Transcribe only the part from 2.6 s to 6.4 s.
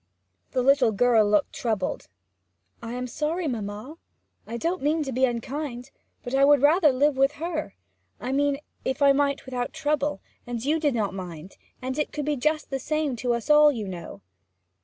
'I am sorry, mamma; I don't mean to be unkind; but